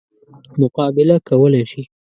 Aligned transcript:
مقابله 0.61 1.15
کولای 1.27 1.63
شي. 1.71 1.81